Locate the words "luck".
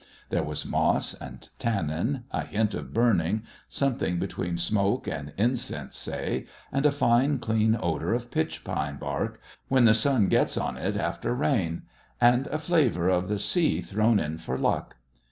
14.57-14.95